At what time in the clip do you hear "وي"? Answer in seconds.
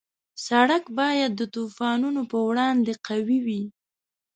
3.45-3.63